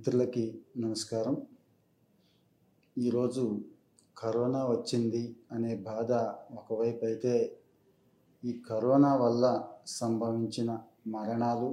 మిత్రులకి 0.00 0.44
నమస్కారం. 0.76 1.34
ఈరోజు 2.96 3.42
కరోనా 4.16 4.64
వచ్చింది 4.64 5.36
అనే 5.52 5.72
బాధ 5.76 6.12
ఒకవైపు 6.52 7.04
అయితే 7.04 7.32
ఈ 8.42 8.52
కరోనా 8.68 9.10
వల్ల 9.14 9.44
సంభవించిన 9.86 10.78
మరణాలు 11.06 11.68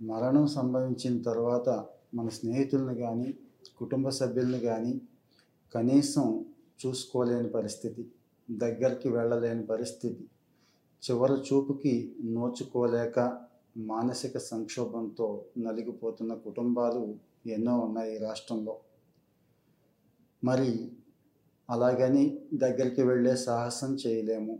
మరణం 0.00 0.46
సంభవించిన 0.46 1.22
తర్వాత 1.22 1.68
మన 2.14 2.28
స్నేహితులను 2.28 2.94
కానీ 2.94 3.28
కుటుంబ 3.78 4.08
సభ్యులను 4.08 4.60
కానీ 4.60 4.94
కనీసం 5.74 6.44
చూసుకోలేని 6.86 7.48
పరిస్థితి 7.48 8.04
దగ్గరికి 8.50 9.08
వెళ్ళలేని 9.08 9.66
పరిస్థితి 9.66 10.24
చివరి 11.02 11.38
చూపుకి 11.40 12.14
నోచుకోలేక 12.24 13.18
మానసిక 13.88 14.38
సంక్షోభంతో 14.38 15.44
నలిగిపోతున్న 15.58 16.34
కుటుంబాలు 16.34 17.06
ఎన్నో 17.52 17.78
ఉన్నాయి 17.78 18.14
ఈ 18.14 18.18
రాష్ట్రంలో. 18.18 18.76
మరి 20.44 20.92
అలాగని 21.70 22.38
దగ్గరికి 22.54 23.02
వెళ్ళే 23.02 23.36
సాహసం 23.36 23.94
చేయలేము. 23.94 24.58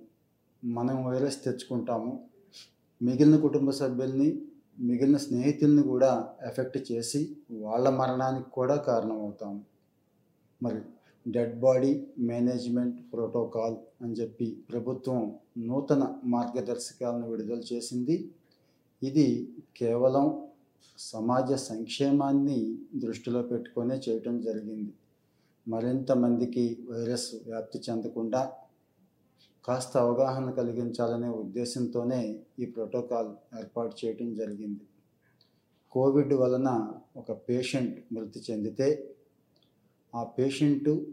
మనం 0.65 1.05
వైరస్ 1.05 1.45
తెచ్చుకుంటాము. 1.45 2.29
మిగిలిన 3.03 3.37
కుటుంబ 3.37 3.71
సభ్యుల్ని 3.71 4.43
మిగిలిన 4.79 5.17
స్నేహితుల్ని 5.17 5.83
కూడా 5.83 6.35
ఎఫెక్ట్ 6.47 6.93
చేసి 6.93 7.37
వాళ్ళ 7.51 7.89
మరణానికి 7.89 8.51
కూడా 8.51 8.77
కారణమవుతాము. 8.77 9.65
మరి 10.63 10.81
డెడ్ 11.29 11.61
బాడీ 11.61 12.07
మేనేజ్మెంట్ 12.19 13.13
ప్రోటోకాల్ 13.13 13.77
అని 14.03 14.13
చెప్పి 14.13 14.65
ప్రభుత్వం 14.73 15.39
నూతన 15.59 16.15
మార్గదర్శకాలను 16.25 17.29
విడుదల 17.31 17.63
చేసింది. 17.73 18.31
ఇది 19.03 19.55
కేవలం 19.77 20.46
సమాజ 20.99 21.55
సంక్షేమాన్ని 21.55 22.79
దృష్టిలో 22.95 23.43
పెట్టుకొనే 23.43 24.01
చేయటం 24.09 24.41
జరిగింది. 24.41 24.93
మరింత 25.69 26.13
మందికి 26.13 26.79
వైరస్ 26.91 27.35
వ్యాప్తి 27.47 27.79
చెందకుండా 27.91 28.53
కాస్త 29.65 29.97
అవగాహన 29.97 30.51
కలిగించాలనే 30.51 31.29
ఉద్దేశంతోనే 31.29 32.41
ఈ 32.59 32.67
ప్రోటోకాల్ 32.67 33.31
ఏర్పాటు 33.59 33.95
చేయటం 34.05 34.35
జరిగింది. 34.35 34.85
కోవిడ్ 35.93 36.35
వలన 36.35 36.93
ఒక 37.17 37.33
పేషెంట్ 37.33 38.15
మృతి 38.15 38.43
చెందితే 38.51 38.89
ఆ 40.15 40.25
పేషెంటు 40.25 41.07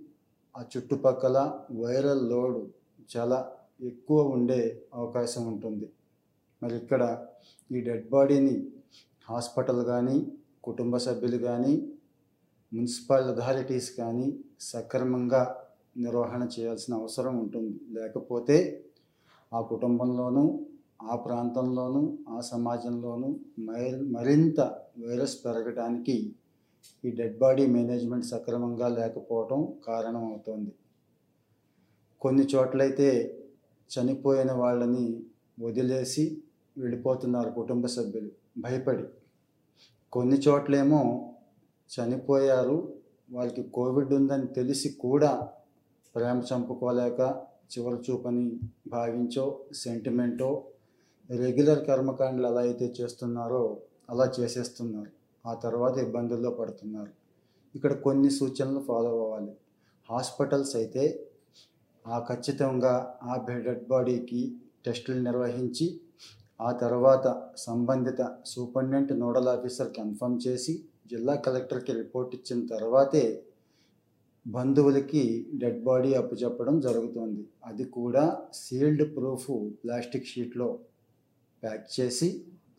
ఆ 0.57 0.65
చుట్టుపక్కల 0.77 1.37
వైరల్ 1.71 2.29
లోడ్ 2.29 2.59
చాలా 3.17 3.51
ఎక్కువ 3.81 4.21
ఉండే 4.21 4.61
అవకాశం 4.93 5.47
ఉంటుంది. 5.47 5.89
మరి 6.63 6.75
ఇక్కడ 6.77 7.25
ఈ 7.71 7.81
డెడ్ 7.81 8.09
బాడీని 8.09 8.67
హాస్పిటల్ 9.29 9.85
కానీ 9.85 10.17
కుటుంబ 10.63 10.97
సభ్యులు 10.97 11.37
కానీ 11.37 11.73
మున్సిపల్ 12.73 13.27
అథారిటీస్ 13.29 13.97
కానీ 13.97 14.39
సక్రమంగా 14.59 15.41
నిర్వహణ 15.97 16.47
చేయాల్సిన 16.59 16.93
అవసరం 16.93 17.39
ఉంటుంది. 17.39 17.79
లేకపోతే 17.91 18.85
ఆ 19.53 19.61
కుటుంబంలోనూ 19.61 20.65
ఆ 21.01 21.15
ప్రాంతంలోనూ 21.15 22.17
ఆ 22.29 22.41
సమాజంలోనూ 22.41 23.35
మరింత 24.11 24.59
వైరస్ 24.97 25.45
పెరగడానికి 25.45 26.33
ఈ 27.05 27.11
డెడ్ 27.11 27.37
బాడీ 27.37 27.65
మేనేజ్మెంట్ 27.67 28.25
సక్రమంగా 28.25 28.87
లేకపోవటం 28.87 29.73
కారణం 29.87 30.23
అవుతోంది 30.31 30.73
కొన్ని 32.21 32.43
చోట్లయితే 32.55 33.39
చనిపోయిన 33.89 34.51
వాళ్ళని 34.51 35.23
వదిలేసి 35.59 36.41
వెళ్ళిపోతున్నారు 36.77 37.49
కుటుంబ 37.49 37.85
సభ్యులు. 37.85 38.31
భయపడి 38.57 39.03
కొన్ని 40.13 40.37
చోట్లేమో 40.37 41.01
చనిపోయారు 41.91 42.77
వాళ్ళకి 43.31 43.63
కోవిడ్ 43.63 44.13
ఉందని 44.13 44.47
తెలిసి 44.47 44.89
కూడా 44.89 45.31
ప్రేమ 46.15 46.41
చంపుకోలేక 46.49 47.21
చివరి 47.71 47.99
చూపని 48.05 48.59
భావించో 48.87 49.45
సెంటిమెంటో 49.73 50.49
రెగ్యులర్ 51.29 51.81
కర్మకాండలు 51.87 52.47
ఎలా 52.47 52.61
అయితే 52.61 52.93
చేస్తున్నారో 53.01 53.77
అలా 54.09 54.31
చేసేస్తున్నారు. 54.39 55.11
ఆ 55.45 55.53
తర్వాత 55.53 55.97
ఇబ్బందుల్లో 55.97 56.51
పడుతున్నారు. 56.51 57.11
ఇక్కడ 57.75 57.93
కొన్ని 57.93 58.29
సూచనలు 58.29 58.79
ఫాలో 58.79 59.11
అవ్వాలి. 59.23 59.53
హాస్పిటల్స్ 60.09 60.75
అయితే 60.75 61.03
ఆ 62.07 62.25
ఖచ్చితంగా 62.29 62.93
ఆ 63.23 63.45
డెడ్ 63.49 63.87
బాడీకి 63.87 64.41
టెస్టులు 64.85 65.19
నిర్వహించి 65.23 66.01
ఆ 66.67 66.69
తర్వాత 66.81 67.27
సంబంధిత 67.57 68.21
సూపరింటెండెంట్ 68.45 69.13
నోడల్ 69.23 69.49
ఆఫీసర్ 69.53 69.89
కన్ఫర్మ్ 69.97 70.37
చేసి 70.47 70.73
జిల్లా 71.11 71.33
కలెక్టర్కి 71.45 71.93
రిపోర్ట్ 72.01 72.35
ఇచ్చిన 72.37 72.59
తర్వాతే 72.65 73.23
బంధువులకి 74.45 75.23
డెడ్ 75.61 75.81
బాడీ 75.83 76.11
అప్పచెప్పడం 76.13 76.75
జరుగుతుంది. 76.85 77.43
అది 77.65 77.85
కూడా 77.97 78.23
సీల్డ్ 78.53 79.03
ప్రూఫ్ 79.15 79.51
ప్లాస్టిక్ 79.83 80.29
షీట్లో 80.31 80.67
ప్యాక్ 81.63 81.85
చేసి 81.97 82.29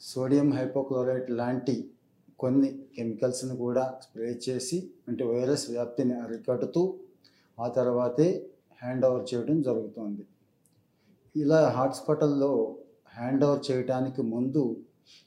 సోడియం 0.00 0.48
హైపోక్లోరైట్ 0.52 1.28
లాంటి 1.40 1.76
కొన్ని 2.38 2.68
కెమికల్స్ని 2.96 3.54
కూడా 3.56 3.84
స్ప్రే 4.04 4.30
చేసి 4.46 4.78
అంటే 5.08 5.24
వైరస్ 5.24 5.66
వ్యాప్తిని 5.70 6.14
అరికడుతూ 6.24 6.82
ఆ 7.58 7.68
తర్వాతే 7.78 8.28
హ్యాండ్ 8.82 9.04
ఓవర్ 9.08 9.26
చేయడం 9.30 9.58
జరుగుతుంది. 9.62 10.24
ఇలా 11.34 11.60
హాస్పిటల్లో 11.76 12.52
హ్యాండ్ 13.16 13.44
ఓవర్ 13.44 13.70
చేయడానికి 13.70 14.22
ముందు 14.22 14.62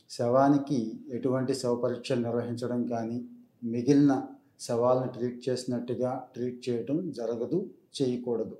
శవానికి 0.10 0.80
ఎటువంటి 1.12 1.54
శవపరీక్షలు 1.54 2.22
నిర్వహించడం 2.22 2.82
కానీ 2.88 3.18
మిగిలిన 3.64 4.14
శవాలను 4.60 5.12
ట్రీట్ 5.12 5.50
చేసినట్టుగా 5.50 6.28
ట్రీట్ 6.36 6.70
చేయడం 6.70 7.12
జరగదు 7.12 7.70
చేయకూడదు. 7.98 8.58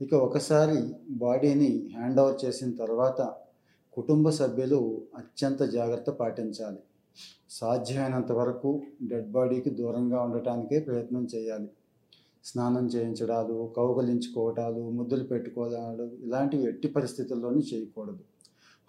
ఇక 0.00 0.14
ఒకసారి 0.14 0.78
బాడీని 1.10 1.90
హ్యాండ్ 1.96 2.20
ఓవర్ 2.20 2.44
చేసిన 2.44 2.70
తర్వాత 2.72 3.20
కుటుంబ 3.96 4.28
సభ్యులు 4.30 4.80
అత్యంత 5.16 5.62
జాగ్రత్త 5.62 6.10
పాటించాలి. 6.10 6.80
సాధ్యమైనంత 7.50 8.32
వరకు 8.32 8.82
డెడ్ 9.02 9.30
బాడీకి 9.30 9.70
దూరంగా 9.70 10.22
ఉండటానికే 10.22 10.78
ప్రయత్నం 10.80 11.24
చేయాలి. 11.34 11.68
స్నానం 12.44 12.86
చేయించడాలు 12.86 13.72
కౌగలించుకోవటాలు 13.76 14.90
ముద్దులు 14.90 15.24
పెట్టుకోవడాలు 15.24 16.10
ఇలాంటివి 16.24 16.64
ఎట్టి 16.64 16.88
పరిస్థితుల్లోనూ 16.88 17.60
చేయకూడదు. 17.60 18.22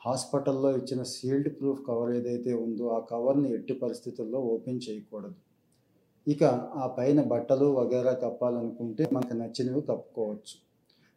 హాస్పిటల్లో 0.05 0.77
ఇచ్చిన 0.77 1.03
సీల్డ్ 1.03 1.59
ప్రూఫ్ 1.59 1.85
కవర్ 1.87 2.11
ఏదైతే 2.15 2.53
ఉందో 2.53 2.87
ఆ 2.87 2.99
కవర్ని 2.99 3.49
ఎట్టి 3.53 3.73
పరిస్థితుల్లో 3.73 4.39
ఓపెన్ 4.39 4.79
చేయకూడదు. 4.89 5.35
ఇక 6.27 6.43
ఆ 6.75 6.87
పైన 6.87 7.21
బట్టలు 7.21 7.65
వగేరా 7.65 8.13
కప్పాలనుకుంటే 8.13 9.09
మనకు 9.13 9.33
నచ్చినవి 9.33 9.81
కప్పుకోవచ్చు. 9.81 10.55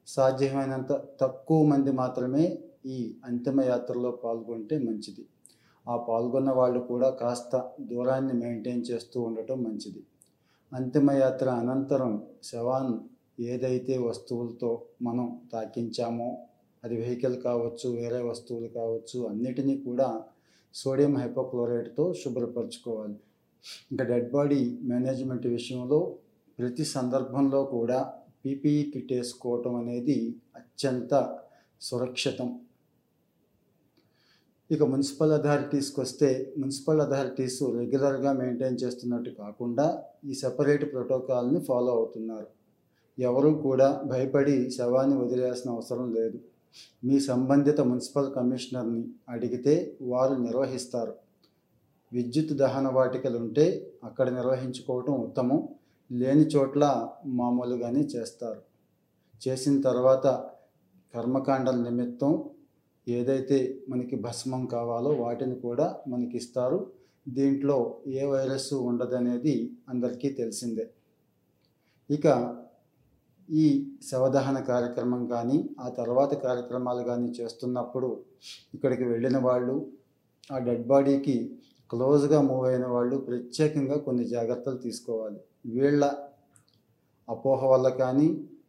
సాధ్యమైనంత 0.07 1.05
తక్కువ 1.21 1.67
మంది 1.67 1.93
మాత్రమే 1.93 2.59
ఈ 2.87 3.15
అంతిమ 3.25 3.61
యాత్రలో 3.61 4.11
పాల్గొంటే 4.11 4.79
మంచిది. 4.79 5.25
ఆ 5.89 5.97
పాల్గొన్న 5.97 6.51
వాళ్ళు 6.51 6.81
కూడా 6.81 7.11
కాస్త 7.11 7.71
దూరాన్ని 7.81 8.33
మెయింటైన్ 8.33 8.85
చేస్తూ 8.91 9.23
ఉండటం 9.23 9.63
మంచిది. 9.63 10.03
అంతిమయాత్ర 10.73 11.49
అనంతరం 11.51 12.23
శవాన్ 12.45 12.99
ఏదైతే 13.41 13.99
వస్తువులతో 13.99 14.83
మనం 15.03 15.41
తాకించామో 15.53 16.39
అది 16.85 16.97
వెహికల్ 16.97 17.43
కావచ్చు 17.43 17.91
వేరే 17.91 18.23
వస్తువులు 18.23 18.69
కావచ్చు 18.69 19.27
అన్నిటినీ 19.27 19.77
కూడా 19.79 20.25
సోడియం 20.75 21.17
హైపోక్లోరైడ్తో 21.17 22.15
శుభ్రపరచుకోవాలి. 22.15 23.17
ఇంకా 23.93 24.05
డెడ్ 24.05 24.31
బాడీ 24.31 24.79
మేనేజ్మెంట్ 24.83 25.47
విషయంలో 25.47 26.17
ప్రతి 26.59 26.85
సందర్భంలో 26.85 27.65
కూడా 27.65 28.13
పీపీఈ 28.45 28.91
కిట్ 28.91 29.13
వేసుకోవటం 29.13 29.77
అనేది 29.77 30.37
అత్యంత 30.57 31.39
సురక్షితం. 31.81 32.61
ఇక 34.71 34.83
మున్సిపల్ 34.83 35.33
అథారిటీస్కి 35.33 36.01
వస్తే 36.01 36.55
మున్సిపల్ 36.59 37.01
అథారిటీస్ 37.01 37.63
రెగ్యులర్గా 37.63 38.33
మెయింటైన్ 38.33 38.79
చేస్తున్నట్టు 38.85 39.31
కాకుండా 39.31 40.03
ఈ 40.25 40.35
సెపరేట్ 40.35 40.93
ప్రోటోకాల్ని 40.93 41.61
ఫాలో 41.61 41.93
అవుతున్నారు. 41.93 42.47
ఎవరు 43.19 43.49
కూడా 43.49 44.03
భయపడి 44.07 44.71
శవాన్ని 44.71 45.19
వదిలేయాల్సిన 45.19 45.71
అవసరం 45.71 46.15
లేదు. 46.15 46.39
మీ 47.05 47.21
సంబంధిత 47.21 47.81
మున్సిపల్ 47.81 48.35
కమిషనర్ని 48.35 49.05
అడిగితే 49.29 49.97
వారు 50.03 50.35
నిర్వహిస్తారు. 50.35 51.15
విద్యుత్ 52.13 52.53
దహన 52.53 52.89
వాటికలు 52.89 53.39
ఉంటే 53.39 53.93
అక్కడ 54.05 54.29
నిర్వహించుకోవటం 54.29 55.13
ఉత్తమం. 55.13 55.69
లేని 56.13 56.47
చోట్ల 56.47 57.09
మామూలుగానే 57.27 58.01
చేస్తారు. 58.01 58.63
చేసిన 59.49 59.81
తర్వాత 59.81 60.27
కర్మకాండల 61.15 61.89
నిమిత్తం 61.91 62.45
ఏదైతే 63.17 63.59
మనకి 63.89 64.17
భస్మం 64.17 64.63
కావాలో 64.67 65.11
వాటిని 65.15 65.55
కూడా 65.55 65.87
మనకి 66.09 66.37
ఇస్తారు 66.37 66.79
దీంట్లో 67.29 67.77
ఏ 68.07 68.25
వైరస్ 68.25 68.73
ఉండదనేది 68.75 69.55
అందరికీ 69.89 70.29
తెలిసిందే. 70.29 70.87
ఇక 72.11 72.27
ఈ 73.49 73.65
శవదహన 74.11 74.59
కార్యక్రమం 74.61 75.23
కానీ 75.27 75.59
ఆ 75.81 75.89
తర్వాత 75.89 76.35
కార్యక్రమాలు 76.35 77.03
కానీ 77.03 77.29
చేస్తున్నప్పుడు 77.41 78.09
ఇక్కడికి 78.75 79.05
వెళ్ళిన 79.05 79.39
వాళ్ళు 79.39 79.77
ఆ 80.53 80.59
డెడ్ 80.59 80.87
బాడీకి 80.87 81.37
క్లోజ్గా 81.91 82.41
మూవ్ 82.41 82.67
అయిన 82.67 82.87
వాళ్ళు 82.87 83.17
ప్రత్యేకంగా 83.17 83.97
కొన్ని 83.97 84.25
జాగ్రత్తలు 84.25 84.77
తీసుకోవాలి. 84.77 85.41
వీళ్ళ 85.67 86.05
అపోహ 87.29 87.61
వల్ల 87.67 87.89
కానీ 87.89 88.29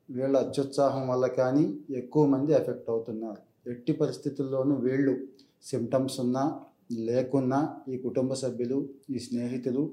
వీళ్ళ 0.10 0.36
అత్యుత్సాహం 0.38 1.08
వల్ల 1.08 1.28
కానీ 1.28 1.66
ఎక్కువ 1.96 2.26
మంది 2.26 2.54
ఎఫెక్ట్ 2.54 2.90
అవుతున్నారు. 2.90 3.42
ఎట్టి 3.66 3.94
పరిస్థితుల్లోనూ 3.94 4.76
వీళ్ళు 4.76 5.14
సిమ్టమ్స్ 5.66 6.20
ఉన్నా 6.20 6.44
లేకున్నా 7.08 7.60
ఈ 7.90 7.98
కుటుంబ 7.98 8.34
సభ్యులు 8.34 8.90
ఈ 9.10 9.20
స్నేహితులు 9.20 9.84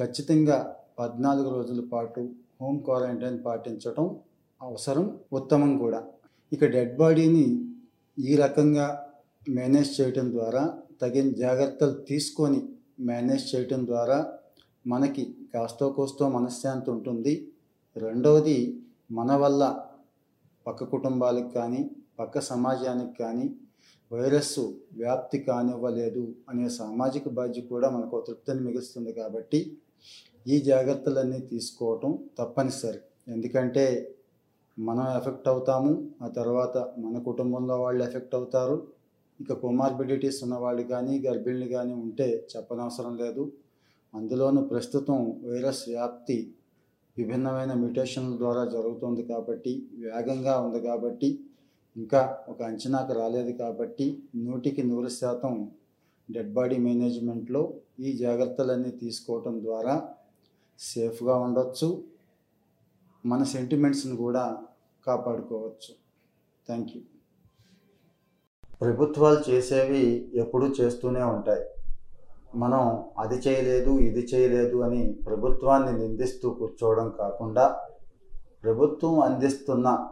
ఖచ్చితంగా 0.00 0.58
పద్నాలుగు 0.98 1.50
రోజుల 1.50 1.80
పాటు 1.92 2.22
హోమ్ 2.60 2.78
క్వారంటైన్ 2.84 3.38
పాటించడం 3.44 4.06
అవసరం 4.60 5.18
ఉత్తమం 5.32 5.78
కూడా. 5.78 6.00
ఇక 6.52 6.64
డెడ్ 6.64 6.96
బాడీని 6.96 7.46
ఈ 8.18 8.36
రకంగా 8.36 8.86
మేనేజ్ 9.48 10.00
చేయటం 10.00 10.32
ద్వారా 10.32 10.62
తగిన 11.02 11.30
జాగ్రత్తలు 11.32 11.94
తీసుకొని 12.08 12.60
మేనేజ్ 13.00 13.54
చేయటం 13.54 13.86
ద్వారా 13.86 14.18
మనకి 14.86 15.24
కాస్తో 15.54 15.90
కోస్తో 15.90 16.28
మనశ్శాంతి 16.28 16.90
ఉంటుంది. 16.90 17.52
రెండవది 17.96 18.82
మన 19.10 19.32
వల్ల 19.36 19.62
పక్క 20.66 20.84
కుటుంబాలకు 20.84 21.48
కానీ 21.48 21.90
పక్క 22.18 22.40
సమాజానికి 22.50 23.14
కానీ 23.22 23.46
వైరస్ 24.10 24.58
వ్యాప్తి 25.00 25.38
కానివ్వలేదు 25.48 26.24
అనే 26.48 26.66
సామాజిక 26.80 27.28
బాధ్యత 27.38 27.66
కూడా 27.74 27.88
మనకు 27.90 28.20
తృప్తిని 28.26 28.60
మిగులుస్తుంది 28.66 29.12
కాబట్టి 29.12 29.60
ఈ 30.46 30.56
జాగ్రత్తలన్నీ 30.70 31.40
తీసుకోవటం 31.52 32.10
తప్పనిసరి. 32.38 33.00
ఎందుకంటే 33.34 33.84
మనం 34.78 35.06
ఎఫెక్ట్ 35.18 35.48
అవుతాము 35.48 35.92
ఆ 36.22 36.28
తర్వాత 36.38 36.76
మన 37.04 37.18
కుటుంబంలో 37.28 37.76
వాళ్ళు 37.82 38.02
ఎఫెక్ట్ 38.04 38.34
అవుతారు. 38.34 38.76
ఇక 39.40 39.52
కొమార్బిడిటీస్ 39.62 40.38
ఉన్నవాళ్ళు 40.44 40.82
కానీ 40.92 41.14
గర్భిణులు 41.26 41.66
కానీ 41.76 41.94
ఉంటే 42.04 42.28
చెప్పనవసరం 42.52 43.14
లేదు. 43.22 43.44
అందులోనూ 44.14 44.60
ప్రస్తుతం 44.72 45.18
వైరస్ 45.48 45.82
వ్యాప్తి 45.88 46.38
విభిన్నమైన 47.16 47.72
మ్యూటేషన్ల 47.72 48.34
ద్వారా 48.38 48.62
జరుగుతుంది 48.76 49.22
కాబట్టి 49.32 49.72
వేగంగా 50.04 50.54
ఉంది 50.66 50.80
కాబట్టి 50.80 51.28
ఇంకా 51.96 52.38
ఒక 52.48 52.62
అంచనాకు 52.62 53.12
రాలేదు 53.12 53.52
కాబట్టి 53.52 54.22
నూటికి 54.36 54.82
నూరు 54.82 55.08
శాతం 55.08 55.70
డెడ్ 56.30 56.52
బాడీ 56.52 56.76
మేనేజ్మెంట్లో 56.76 57.74
ఈ 58.00 58.12
జాగ్రత్తలన్నీ 58.12 58.90
తీసుకోవటం 58.90 59.62
ద్వారా 59.62 60.08
సేఫ్గా 60.78 61.36
ఉండొచ్చు 61.38 62.04
మన 63.26 63.42
సెంటిమెంట్స్ని 63.42 64.16
కూడా 64.16 64.62
కాపాడుకోవచ్చు. 65.06 65.94
Thank 66.66 66.90
you. 66.96 67.02
ప్రభుత్వాలు 68.82 69.50
చేసేవి 69.50 70.30
ఎప్పుడూ 70.34 70.66
చేస్తూనే 70.66 71.22
ఉంటాయి. 71.22 71.64
మనం 72.54 73.04
అది 73.18 73.34
చేయలేదు 73.34 73.98
ఇది 73.98 74.20
చేయలేదు 74.20 74.76
అని 74.76 75.12
ప్రభుత్వాన్ని 75.12 75.98
నిందిస్తూ 75.98 76.50
కూర్చోవడం 76.50 77.10
కాకుండా 77.18 77.80
ప్రభుత్వం 78.62 79.20
అందిస్తున్న 79.20 80.08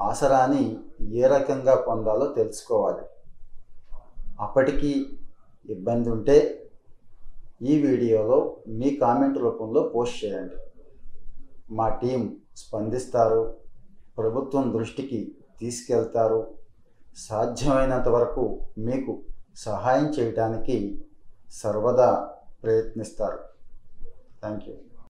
ఆసరాని 0.00 0.78
ఏ 1.12 1.26
రకంగా 1.26 1.74
పొందాలో 1.74 2.26
తెలుసుకోవాలి. 2.26 3.04
అప్పటికి 4.40 5.18
ఇబ్బంది 5.70 6.10
ఉంటే 6.10 6.70
ఈ 7.62 7.82
వీడియోలో 7.86 8.56
మీ 8.68 8.96
కామెంట్ 8.96 9.38
రూపంలో 9.38 9.88
పోస్ట్ 9.88 10.24
చేయండి. 10.24 10.54
మా 11.70 11.88
టీం 11.88 12.36
స్పందిస్తారు 12.56 13.56
ప్రభుత్వం 14.18 14.72
దృష్టికి 14.72 15.36
తీసుకెళ్తారు. 15.60 16.54
సాధ్యమైనంత 17.16 18.08
వరకు 18.08 18.60
మీకు 18.78 19.22
సహాయం 19.56 20.04
చేయటానికి 20.04 21.04
సర్వదా 21.52 22.30
ప్రయత్నిస్తారు. 22.62 23.38
Thank 24.40 24.68
you 24.68 24.74